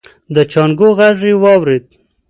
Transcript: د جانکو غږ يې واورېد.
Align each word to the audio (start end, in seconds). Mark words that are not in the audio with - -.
د 0.35 0.35
جانکو 0.51 0.87
غږ 0.97 1.19
يې 1.27 1.33
واورېد. 1.43 1.85